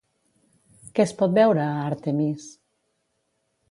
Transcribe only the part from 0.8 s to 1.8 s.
Què es pot veure a